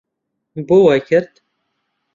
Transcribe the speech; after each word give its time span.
بۆ 0.67 0.77
وای 0.85 0.99
کرد؟ 1.09 1.31